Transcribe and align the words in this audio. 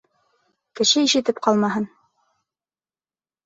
Кеше 0.79 1.03
ишетеп 1.09 1.43
ҡалмаһын! 1.49 1.87